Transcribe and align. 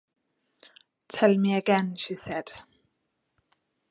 "Tell 1.09 1.37
me 1.37 1.53
again," 1.53 1.95
she 1.95 2.15
said. 2.15 2.51